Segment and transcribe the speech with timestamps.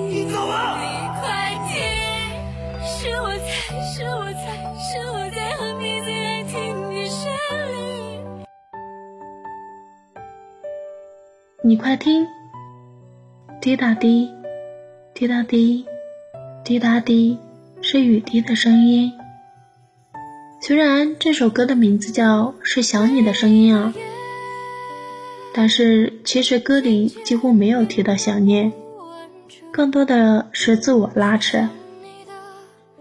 [0.00, 0.78] 你走吧。
[0.80, 0.86] 你
[1.20, 1.20] 快
[1.68, 1.76] 听，
[2.86, 3.46] 是我在，
[3.82, 4.40] 是我在，
[4.78, 6.54] 是我在和你最爱听
[6.88, 7.30] 的旋
[7.68, 7.74] 律。
[11.62, 12.26] 你快听，
[13.60, 14.30] 滴答滴，
[15.14, 15.84] 滴答滴，
[16.64, 17.38] 滴答滴，
[17.82, 19.12] 是雨滴的声音。
[20.60, 23.94] 虽然这首歌的名字叫《是想你的声音》啊，
[25.54, 28.72] 但是其实歌里几乎没有提到想念，
[29.72, 31.68] 更多的是自我拉扯、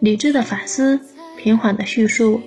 [0.00, 0.98] 理智的反思、
[1.36, 2.40] 平缓的叙述。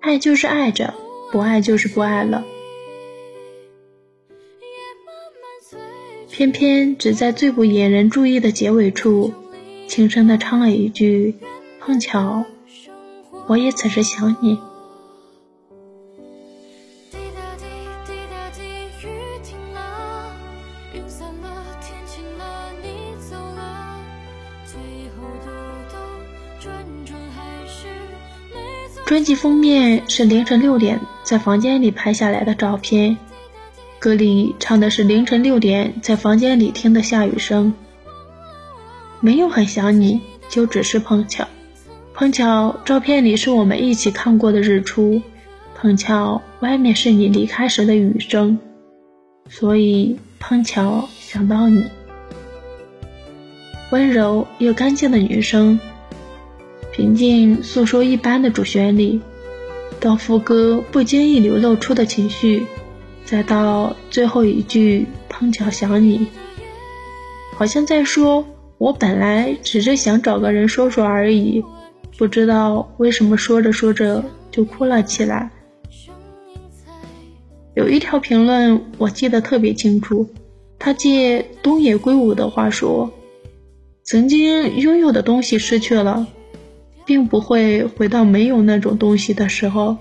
[0.00, 0.94] 爱就是爱着，
[1.30, 2.44] 不爱就是不爱了。
[6.30, 9.32] 偏偏只在最不引人注意的结尾处，
[9.86, 11.34] 轻声的唱了一句
[11.78, 12.46] ：“碰巧。”
[13.46, 14.58] 我也此时想你。
[29.06, 33.16] 专辑封面是凌晨六点在房间里拍下来的照片，
[34.00, 37.72] 歌里唱的是凌晨六点在房间里听的下雨声，
[39.20, 41.46] 没有很想你，就只是碰巧。
[42.16, 45.20] 碰巧，照片里是我们一起看过的日出；
[45.74, 48.56] 碰巧，外面是你离开时的雨声，
[49.48, 51.84] 所以碰巧想到你。
[53.90, 55.80] 温柔又干净的女声，
[56.92, 59.20] 平静诉说一般的主旋律，
[59.98, 62.64] 到副歌不经意流露出的情绪，
[63.24, 66.28] 再到最后一句碰巧想你，
[67.56, 68.46] 好像在说
[68.78, 71.64] ：“我本来只是想找个人说说而已。”
[72.16, 75.50] 不知道为什么说着说着就哭了起来。
[77.74, 80.28] 有一条评论我记得特别清楚，
[80.78, 83.12] 他借东野圭吾的话说
[84.04, 86.28] ：“曾经拥有的东西失去了，
[87.04, 89.96] 并不会回到没有那种东西的时候。”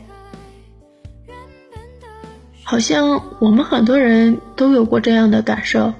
[2.61, 5.93] 好像我们很多人都有过这样的感受。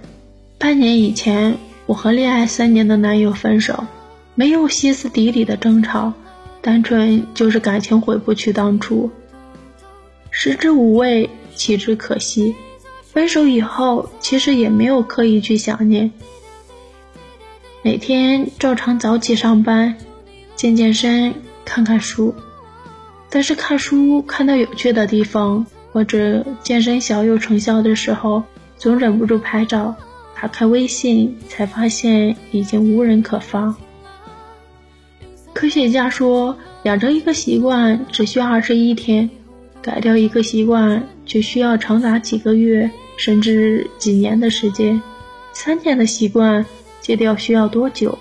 [0.60, 1.58] 半年以前，
[1.88, 3.84] 我和恋爱三年的男友分手。
[4.36, 6.14] 没有歇斯底里的争吵，
[6.62, 9.12] 单纯就是感情回不去当初，
[10.32, 12.56] 食之无味，弃之可惜。
[13.04, 16.12] 分手以后，其实也没有刻意去想念，
[17.84, 19.96] 每天照常早起上班，
[20.56, 22.34] 健健身，看看书。
[23.30, 28.44] 但是看书看到有趣的地方，或者健身小有成效的时候，
[28.78, 29.96] 总忍不住拍照。
[30.36, 33.76] 打开微信，才发现已经无人可发。
[35.64, 39.30] 科学家说，养成一个习惯只需二十一天，
[39.82, 45.02] 改掉一个习惯却需要长达几个月甚至几年的时间。
[45.54, 46.66] 三年的习惯
[47.00, 48.20] 戒掉需要多久？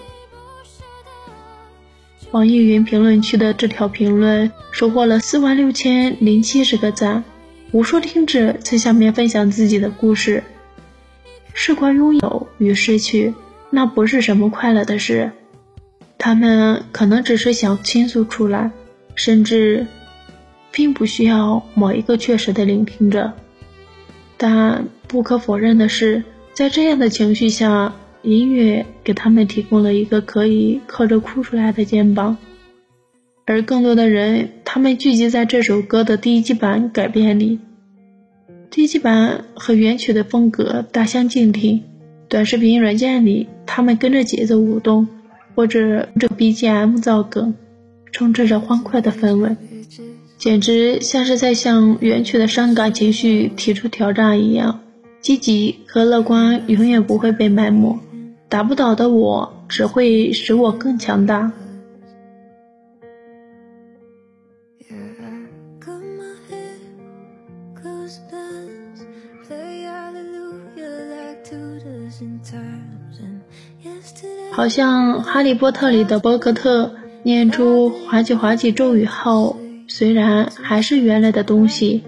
[2.30, 7.24] 网易云评论区的这条评论收获了四万六千零七十个赞，
[7.72, 10.44] 无数听者在下面分享自己的故事。
[11.54, 13.34] 事关拥有与失去，
[13.68, 15.32] 那不是什么快乐的事。
[16.24, 18.70] 他们可能只是想倾诉出来，
[19.16, 19.88] 甚至
[20.70, 23.32] 并不需要某一个确实的聆听者。
[24.36, 26.22] 但不可否认的是，
[26.54, 32.36] 在这样的情绪下，音乐给他们提供了一个可以靠着哭出来的肩膀。
[33.44, 37.58] 而更多的人，他们聚集在这首歌的第一版改编里。
[38.70, 41.82] 第一版和原曲的风格大相径庭，
[42.28, 45.08] 短视频软件里，他们跟着节奏舞动。
[45.54, 47.54] 或者这 BGM 造梗，
[48.12, 49.56] 充斥着欢快的氛围，
[50.38, 54.80] 简直像是在向远去的伤感情绪提出挑战一样。
[55.20, 57.96] 积极和乐观永远不会被埋没，
[58.48, 61.52] 打不倒的我只会使我更强大。
[74.54, 79.56] 好像《哈利波特》里的波克特念出滑稽滑稽咒语后，
[79.88, 82.02] 虽然还是原来的东西，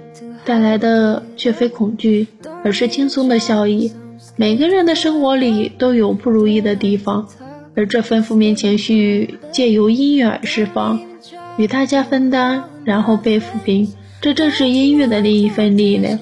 [0.44, 2.26] 带来的却非恐惧，
[2.62, 3.92] 而是轻松的笑意。
[4.36, 7.26] 每个人的生活里都有不如意的地方，
[7.74, 11.00] 而这份负面情绪借由音乐而释放，
[11.56, 13.90] 与大家分担，然后被抚平。
[14.20, 16.18] 这正是音乐的另一份力量。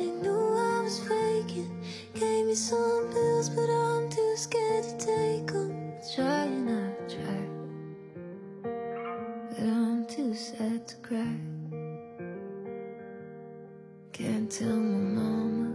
[14.13, 15.75] Can't tell my mama.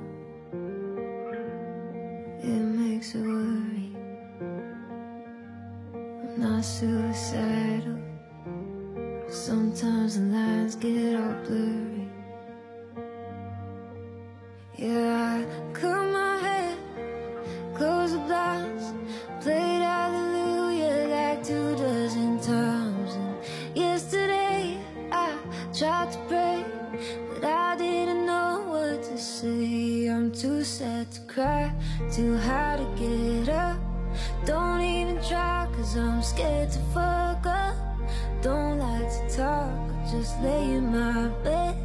[2.43, 3.95] It makes her worry.
[5.93, 7.97] I'm not suicidal.
[9.29, 12.09] Sometimes the lines get all blurry.
[14.75, 15.16] Yeah,
[32.11, 33.77] too high to get up.
[34.45, 37.75] Don't even try, cause I'm scared to fuck up.
[38.41, 39.71] Don't like to talk,
[40.11, 41.75] just lay in my bed.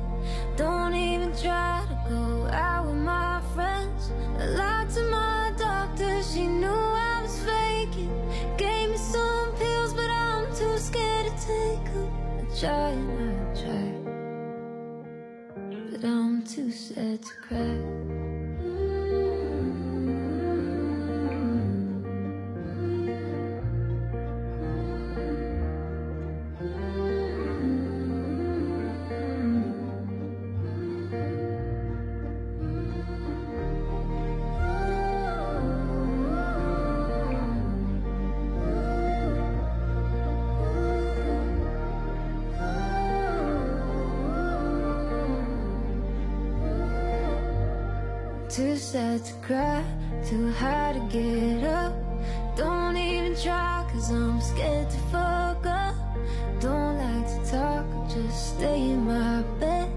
[0.56, 4.12] Don't even try to go out with my friends.
[4.38, 8.12] I lied to my doctor, she knew I was faking.
[8.56, 12.10] Gave me some pills, but I'm too scared to take them.
[12.38, 13.86] I try and I try,
[15.90, 18.41] but I'm too sad to cry.
[48.52, 49.82] Too sad to cry,
[50.28, 51.94] too high to get up.
[52.54, 55.94] Don't even try, cause I'm scared to fuck up.
[56.60, 59.90] Don't like to talk, just stay in my bed.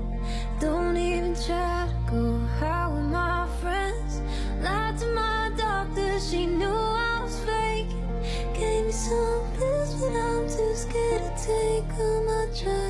[0.61, 4.21] Don't even try to go out with my friends.
[4.63, 8.07] Lied to my doctor, she knew I was faking.
[8.53, 12.29] Gave me some pills, but I'm too scared to take them.
[12.29, 12.84] I try